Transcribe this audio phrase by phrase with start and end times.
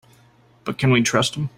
[0.63, 1.49] But can we trust him?